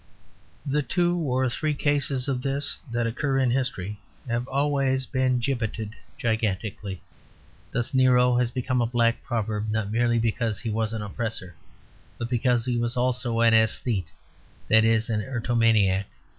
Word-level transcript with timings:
The 0.65 0.81
two 0.81 1.15
or 1.15 1.47
three 1.47 1.75
cases 1.75 2.27
of 2.27 2.41
this 2.41 2.79
that 2.91 3.05
occur 3.05 3.37
in 3.37 3.51
history 3.51 3.99
have 4.27 4.47
always 4.47 5.05
been 5.05 5.37
gibbeted 5.37 5.91
gigantically. 6.17 7.03
Thus 7.71 7.93
Nero 7.93 8.35
has 8.37 8.49
become 8.49 8.81
a 8.81 8.87
black 8.87 9.21
proverb, 9.23 9.69
not 9.69 9.91
merely 9.91 10.17
because 10.17 10.59
he 10.61 10.71
was 10.71 10.91
an 10.91 11.03
oppressor, 11.03 11.53
but 12.17 12.31
because 12.31 12.65
he 12.65 12.77
was 12.79 12.97
also 12.97 13.41
an 13.41 13.53
aesthete 13.53 14.09
that 14.69 14.83
is, 14.83 15.07
an 15.07 15.21
erotomaniac. 15.21 16.05